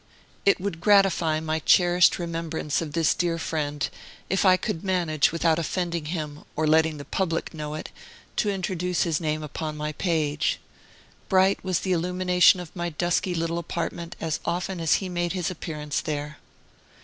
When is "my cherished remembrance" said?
1.41-2.81